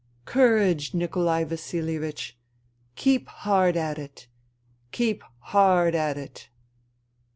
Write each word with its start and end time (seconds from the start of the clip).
Courage, 0.25 0.95
Nikolai 0.95 1.43
Vasilievich 1.43 2.31
I 2.31 2.33
Keep 2.95 3.27
hard 3.27 3.77
at 3.77 3.99
it! 3.99 4.25
Keep 4.91 5.21
hard 5.37 5.93
at 5.93 6.17
it 6.17 6.49